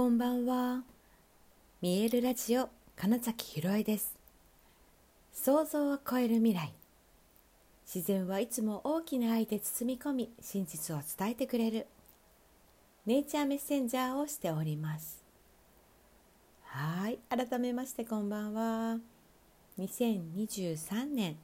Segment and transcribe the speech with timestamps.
[0.00, 0.82] こんばんは。
[1.82, 4.16] 見えるラジオ金崎ひろえです。
[5.30, 6.72] 想像を超える未来。
[7.84, 11.86] 自然はいつも大きな愛で包み込み真実を伝えてくれる。
[13.04, 15.22] ネイチャーメッセンジャーをしております。
[16.64, 18.96] はい改めましてこんばんは。
[19.78, 21.36] 2023年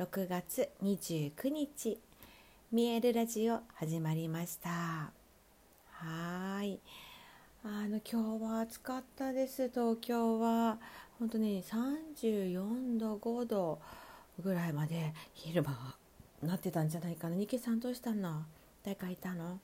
[0.00, 2.00] 6月29日
[2.72, 5.12] 見えるラジオ始まりました。
[5.92, 6.80] はい。
[7.62, 9.68] あの今日は暑かったです。
[9.68, 10.78] 東京は。
[11.18, 13.78] 本当に34度5度
[14.42, 15.94] ぐらいまで昼間
[16.42, 17.36] なってたんじゃないかな。
[17.36, 18.44] ニケさんどうしたの？
[18.82, 19.60] 誰かいたの？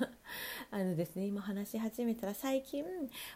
[0.72, 2.82] あのですね今話し始めたら最近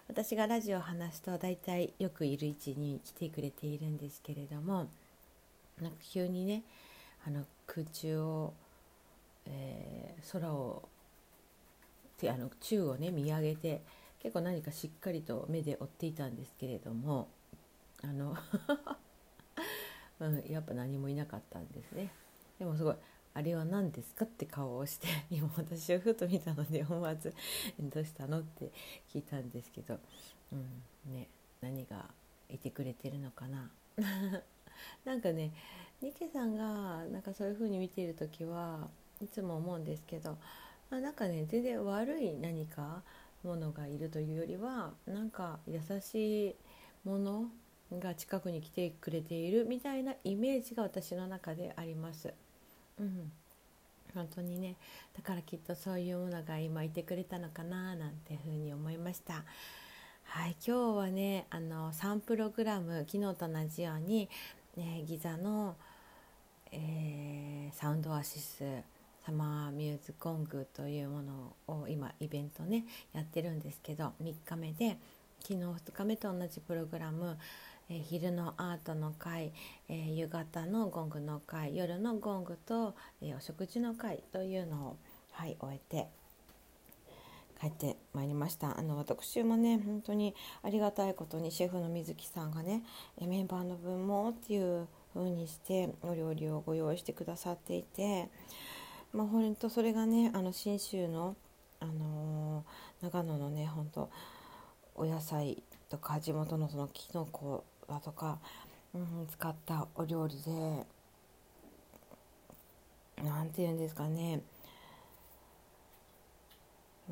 [0.09, 4.89] 私がラジオを話すと大体よくいる位置に来てくれているんですけれども
[5.83, 6.63] なんか急にね
[7.27, 8.55] あの空中を、
[9.45, 10.89] えー、空を
[12.23, 13.83] あの宙をね見上げて
[14.21, 17.29] 結構何かしっかりと目で追っていたんですけれども
[18.03, 18.37] あの
[20.21, 22.11] うん、やっぱ何もいなかったんですね
[22.59, 22.97] でもすごい
[23.35, 27.33] 「あれは何ですか?」って顔をして 今私をふと見たので思わず
[27.79, 28.73] 「どうしたの?」って
[29.09, 29.99] 聞いたんですけど、
[30.53, 30.83] うん
[31.13, 31.29] ね、
[31.61, 32.11] 何が
[32.49, 33.71] いてくれてるのかな
[35.05, 35.53] なんかね
[36.01, 38.89] ニケさんがなんかそういう風に見ている時は
[39.21, 40.39] いつも思うんですけど、
[40.91, 43.03] ま、なんかね全然悪い何か
[43.43, 46.55] ものがいるというよりはなんか優しい
[47.05, 47.45] もの
[47.93, 52.35] が近くに来てくれているみたいなイメージが私の中であります。
[53.01, 53.33] うん、
[54.15, 54.77] 本当にね
[55.17, 59.45] だからきっとそういうものが今いてくれたのかななんていうふうに思いました。
[60.25, 64.29] はい今日はねあの3プログラム昨日と同じように、
[64.77, 65.77] ね、ギザの、
[66.71, 68.83] えー、サウンドアシス
[69.29, 74.97] サマーミューズコングというものを今イベントねやってるんですけど3日目で
[75.41, 77.37] 昨日2日目と同じプログラム、
[77.91, 79.53] えー、昼のアートの会、
[79.91, 84.97] えー、夕方のゴングの会夜のゴングと、えー、お食事の会というのを、
[85.33, 86.09] はい、終えて
[87.61, 88.79] 帰ってまいりました。
[88.79, 92.83] あの私もね本当にありがたいことにシェフの水木さんがね
[93.21, 98.31] メンバーの分もっていう風にしてお料理をご用意してくださっていて
[99.13, 101.35] まあ、本当それがねあの信州の、
[101.81, 104.11] あのー、長野のね本当
[104.95, 108.39] お野菜とか地元のそのきのこだとか、
[108.95, 110.87] うん、使ったお料理で
[113.25, 114.43] 何て言うんですかね。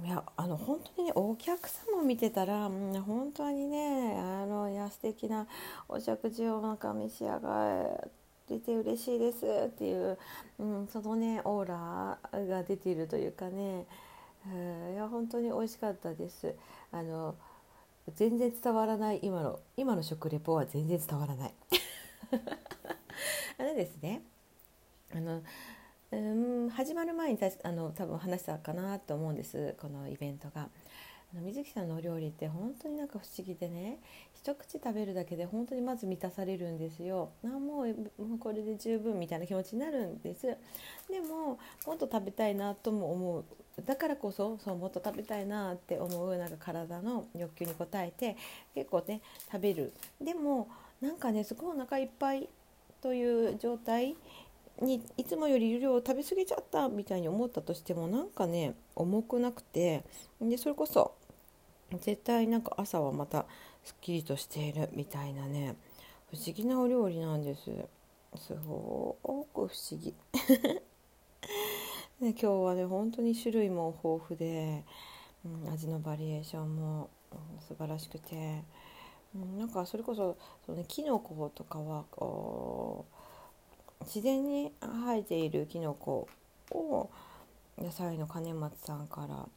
[0.05, 5.47] いやあの本当にねお客様見てたら、うん、本当にねあのいや素敵な
[5.89, 8.11] お食事をなんか召し上が
[8.49, 10.19] 出て嬉しいですっていう、
[10.59, 13.87] うん、そのねオーラが出ているというかね、
[14.93, 16.55] いや本当に美味しかったです。
[16.93, 17.35] あの
[18.15, 21.55] 全然伝わらない今の今の食レポは全然伝わらない。
[23.59, 24.23] あのですね。
[25.15, 25.43] あの
[26.13, 30.69] うん始まる前にあの多分話したかなと思うんですこのイベントが。
[31.35, 33.99] あ水木さんのお料理って本当になんか不思議でね
[34.35, 37.31] 一口食べるだけで本当にまず満たされるんですよ。
[37.45, 40.47] あもうこれで十分みたいな気持ちになるんです。
[40.47, 43.45] でももっと食べたいなとも思う。
[43.85, 48.37] だからこそそうもっと食べたいなって思うなんか体の欲求に応えて
[48.75, 49.21] 結構ね
[49.51, 49.93] 食べる。
[50.21, 50.69] でも
[51.01, 52.49] なんかねすごいお腹いっぱい
[53.03, 54.17] という状態
[54.81, 60.05] にいつもより量を食べ過ぎちゃったみたいに思ったとしてもなんかね重くなくて
[60.41, 61.15] でそれこそ
[62.01, 63.47] 絶対なんか朝はまた
[63.85, 65.77] すっきりとしているみたいなね
[66.31, 67.71] 不思議なお料理なんです。
[68.37, 69.17] すご
[69.55, 70.13] く不思議。
[72.21, 74.85] で 今日はね本当に種類も豊富で、
[75.45, 78.65] うん、味のバリエーションも、うん、素晴らしくて、
[79.35, 83.16] うん、なんかそれこそその、ね、キノコとかはこう
[84.07, 86.29] 自然に生えているキノコ
[86.71, 87.11] を
[87.79, 89.49] 野菜の金松さんから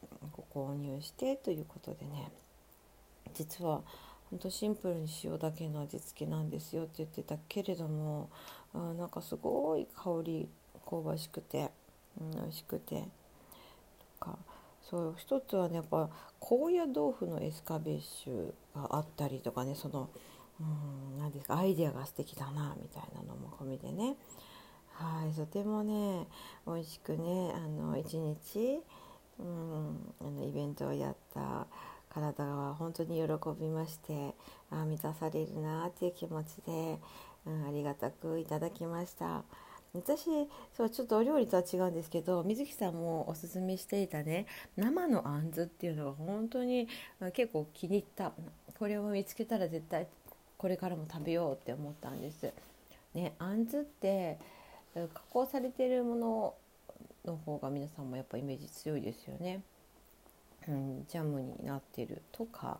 [0.52, 2.32] ご購入してということでね。
[3.34, 3.82] 実は
[4.30, 8.30] ほんとシンプルに塩だけの味付けなんですよって言ってたけれども
[8.74, 10.50] あなんかすごい香り
[10.88, 11.72] 香ばしくて、
[12.20, 13.04] うん、美味しくて。
[14.20, 14.38] とか
[14.90, 16.10] そう一つはねやっぱ
[16.40, 20.10] 高野豆腐のエスカベッシュがあったりとかねその
[21.18, 21.58] 何ですか？
[21.58, 24.16] アイデアが素敵だなみたいなのも込みでね。
[24.92, 26.28] はいとてもね
[26.68, 28.82] 美味しくねあの一日、
[29.40, 31.68] うん、あのイベントをやった
[32.10, 33.24] 体は本当に喜
[33.58, 34.36] びまして
[34.70, 37.00] あ満たされるなっていう気持ちで、
[37.46, 39.44] うん、ありがたくいただきました。
[39.94, 40.26] 私
[40.76, 44.46] そうちょっとお料理とは違うんですけど水木さんもおすすめしていたね
[44.76, 46.88] 生のあんずっていうのが本当に
[47.34, 48.34] 結構気に入った。
[48.78, 50.08] これを見つけたら絶対
[50.60, 52.54] これからも食べようって思ったんです。
[53.16, 54.38] ね、あんずって
[54.94, 56.54] 加工されてるもの
[57.26, 59.64] の方が皆さんもやっぱイメージ強いですよね。
[60.68, 62.78] うん、ジャムになってるとか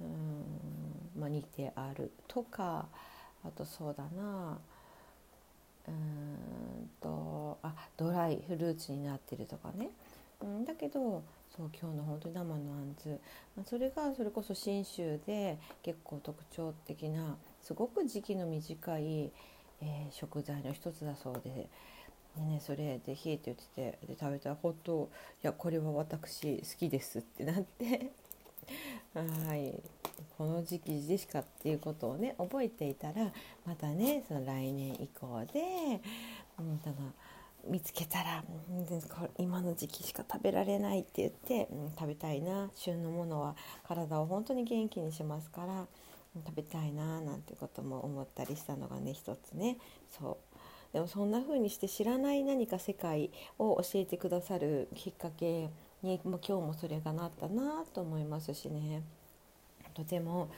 [0.00, 2.86] うん、まあ、煮てあるとか
[3.44, 4.58] あとそうだな
[5.88, 9.90] うんとあドライフルーツになってるとかね、
[10.42, 11.22] うん、だけど
[11.56, 13.20] そう今日の本当に生のあんず、
[13.56, 19.30] まあ、それがそれこそ信州で結構特徴的なすごく時期の短い、
[19.82, 21.68] えー、食材の一つだそうで。
[22.34, 25.10] でね、それぜひって言っててで食べたら本当
[25.42, 28.10] いやこれは私好きですってなって。
[29.12, 29.82] はい。
[30.38, 33.32] この時期でしかっていうことをね覚えていたら
[33.66, 36.00] またねその来年以降で、
[36.58, 36.96] うん、ただ
[37.66, 38.86] 見つけたら、うん、
[39.38, 42.70] 今の時期しか食べられないって言って、うん、食べたいな。
[42.74, 43.56] 旬のものは
[43.86, 45.86] 体を本当に元気にしますから、
[46.34, 49.76] 食べたいななんてことも思ったりしたのがね一つね。
[50.10, 50.36] そう。
[50.92, 55.70] でもそんな風にして知らない何か世界を教えてくださるきっかけ
[56.02, 59.02] にも今日もそれがなったなと思いますしね。
[59.94, 60.48] とても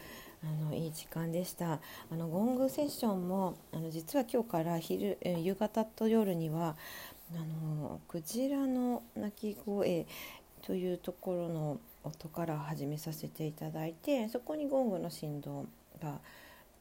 [0.44, 1.81] あのいい時間でした
[2.11, 6.76] あのゴングセッションもあの実は今日から昼夕方と夜には
[7.35, 10.06] あのクジラの鳴き声
[10.62, 15.67] というところの音から始めさせていただいてそこにゴングの振動
[16.02, 16.20] が、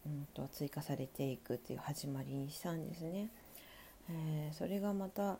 [0.05, 3.29] うんと、追加されていくっていう始まりにしたんですね。
[4.09, 5.37] えー、それがまた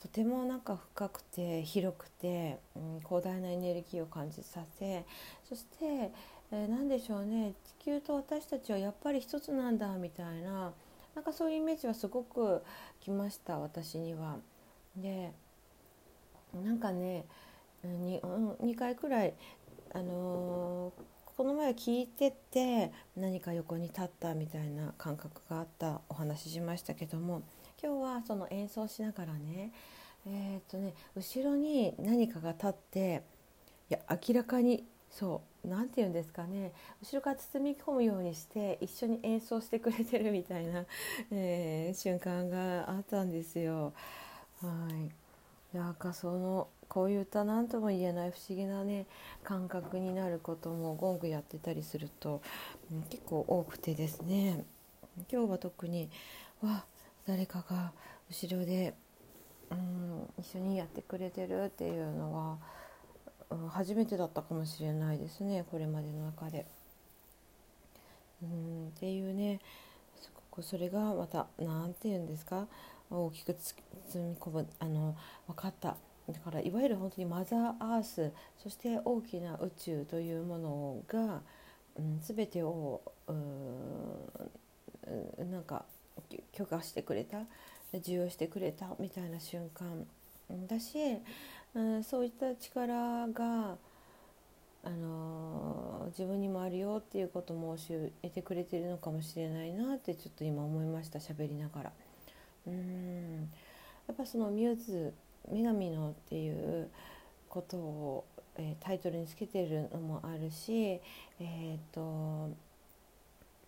[0.00, 5.04] とてもなんか深くて広くて、うん、広大なエネルギーを感じさせ
[5.48, 6.12] そして、
[6.52, 10.72] えー、何でしょうね地球と私たちはやっぱり一つなんだみたいな
[11.14, 12.62] なんかそういうイメージはすごく
[13.00, 14.36] きました私には。
[14.96, 15.32] で
[16.54, 17.24] なんかね
[17.84, 18.20] 2,
[18.56, 19.34] 2回くらい、
[19.92, 21.02] あのー、
[21.36, 27.42] この前聞いてて何か横に立ったみたいな感覚があったお話ししましたけども
[27.82, 29.72] 今日はその演奏しながらね
[30.26, 33.22] えー、っとね後ろに何かが立って
[33.90, 36.72] いや明らかにそう何て言うんですかね。
[37.02, 40.84] 後ろから包み込むようにして一緒に演奏してくれてるみたいな、
[41.32, 43.92] えー、瞬間があったんですよ。
[44.60, 44.88] は
[45.72, 45.76] い。
[45.76, 49.06] なんかそのこういう歌何とも言えない不思議なね
[49.42, 52.40] 感覚になることもゴングやってたりすると、
[52.90, 54.64] うん、結構多くてですね。
[55.30, 56.10] 今日は特に
[56.62, 56.84] わ
[57.26, 57.92] 誰かが
[58.30, 58.94] 後ろで、
[59.70, 62.58] うん、一緒にやってくれてるっていうのは、
[63.70, 66.66] 初めてだったかもしれないですねこれまでの中で。
[68.42, 69.60] うん、っていうね
[70.20, 72.66] すごくそれがまた何て言うんですか
[73.10, 75.16] 大きく包み込むあの
[75.46, 75.96] 分かった
[76.28, 78.32] だからいわゆる本当にマザーアース
[78.62, 81.40] そして大きな宇宙というものが、
[81.96, 84.50] うん、全てをうん
[85.50, 85.84] なんか
[86.52, 87.42] 許可してくれた
[87.94, 90.04] 受容してくれたみたいな瞬間
[90.66, 90.98] だし、
[91.76, 93.76] うん、そういった力が、
[94.82, 101.92] あの、自分にもあるよっていうことも教えてくれてるのかもしれないなってちょっと今思いました喋りながら。
[102.66, 103.50] うん
[104.08, 105.12] やっぱそのミューズ
[105.50, 106.88] 女神のっていう
[107.48, 108.24] ことを、
[108.56, 111.00] えー、タイトルにつけてるのもあるし、
[111.40, 112.50] えーと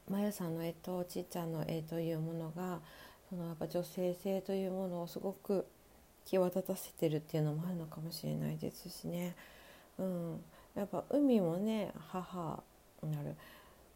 [0.09, 2.81] マヤさんの絵とちっちゃんの絵というものが
[3.29, 5.67] そのやっぱ女性性というものをすごく
[6.29, 9.35] 際立たせてるっていうのもあるのかもしれないですしね、
[9.99, 10.41] うん、
[10.75, 12.63] やっぱ海もね母
[13.03, 13.35] なる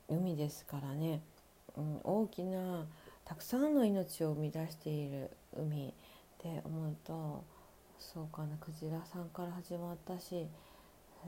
[0.09, 1.21] 海ですからね、
[1.77, 2.87] うん、大きな
[3.27, 5.93] たくさんの命を生み出している海っ
[6.43, 7.45] て思うと
[7.99, 10.47] そうかなクジラさんから始まったし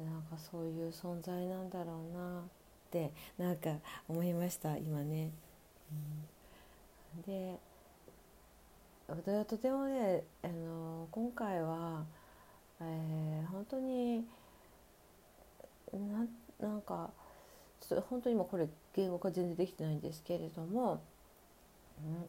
[0.02, 2.42] なんかそういう存在なんだろうなっ
[2.90, 3.70] てなんか
[4.08, 5.30] 思いました今ね。
[7.16, 7.58] うん、で
[9.06, 12.04] とてもねあの今回は、
[12.80, 14.25] えー、本当に
[15.92, 17.11] ななんか
[17.80, 21.02] ちょっと本当に今これ言語化全然できてないんですけれども、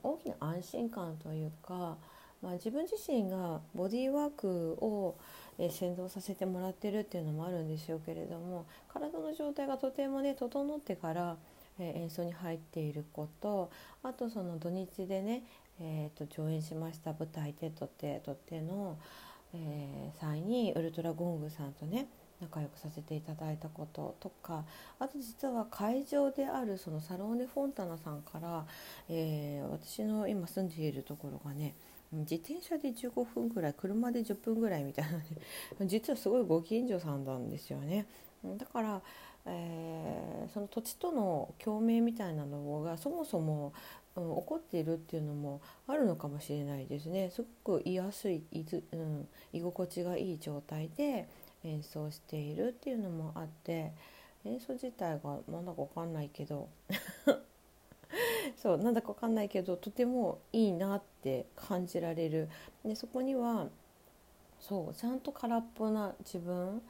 [0.04, 1.96] うん、大きな安心感というか、
[2.42, 5.16] まあ、自分自身がボディーワークを
[5.58, 11.38] え先導させてもらってるっていうのもあるんでしょうけれども体の状態がとてもね整ってから、
[11.80, 13.70] え演奏に入っていること
[14.04, 15.44] あとその土日でね、
[15.82, 18.98] えー、と上演しました舞台「テッドテとての、
[19.54, 22.08] えー、際にウルトラゴングさんとね
[22.42, 24.66] 仲良くさせていただいたこととか
[25.00, 28.66] あと実は会場であるそのサローネ・フォンタナさんから、
[29.10, 31.74] えー、私の今住んでいるところがね
[32.12, 35.26] 自転車で15分ぐらい車で10分ぐらいみたいなね
[35.88, 38.06] 実はすごいご近所さんなんですよね。
[38.58, 39.02] だから、
[39.46, 43.74] えー、その土地との共鳴みたいなのがそもそも、
[44.16, 47.30] うん、起こっているっていうのもあるのかもしれないですね。
[47.30, 51.28] すごく居やすい居,、うん、居心地がいい状態で
[51.64, 53.92] 演奏しているっていうのもあって
[54.46, 56.70] 演奏自体がなんだか分かんないけど
[58.56, 62.50] そうなんだか分かんないけどとてもいいなって感じられる
[62.84, 63.68] でそこには
[64.60, 66.82] そうちゃんと空っぽな自分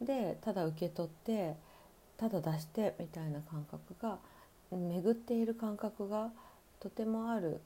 [0.00, 1.56] でただ受け取って
[2.16, 4.18] ただ出してみたいな感覚が
[4.70, 6.30] 巡っている感覚が
[6.80, 7.60] とてもある、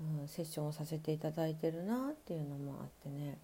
[0.00, 3.38] うん、セッションをさせていただいてるなっていうのもあってね、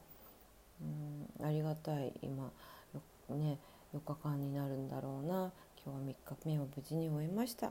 [1.40, 2.50] うん、ありがたい今
[3.30, 3.59] ね
[3.94, 5.52] 4日間になるんだろうな。
[5.87, 7.71] 今日は3日目を無事に終えました。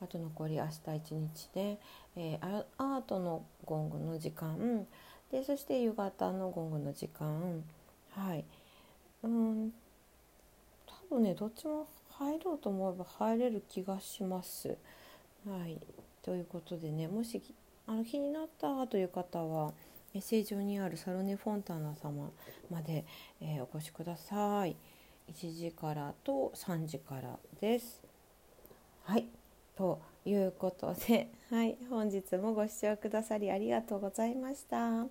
[0.00, 1.78] あと残り明日1日で、
[2.14, 4.86] えー、アートのゴングの時間。
[5.32, 7.64] でそして夕方のゴングの時間。
[8.10, 8.44] はい。
[9.22, 9.72] うん
[10.86, 14.76] 多分ねどっちも入ろうと思えば入れる気がします。
[15.48, 15.80] はい。
[16.24, 17.42] ということでねもし
[17.86, 19.72] あの気になったという方は
[20.14, 22.30] メッセージにあるサロネ・フォンターナ様
[22.70, 23.04] まで、
[23.40, 24.76] えー、お越しください。
[25.32, 28.02] 1時からと3時からです。
[29.04, 29.26] はい
[29.76, 35.06] ということで、はい、本日もご視聴くださりありがとうございました。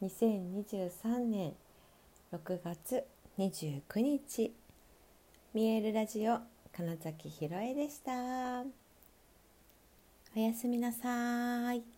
[0.00, 1.54] 2023年
[2.32, 3.04] 6月
[3.36, 4.54] 29日
[5.52, 6.38] 見えるラジオ
[6.72, 8.87] 金崎ひろえでした。
[10.36, 11.97] おやすみなさい。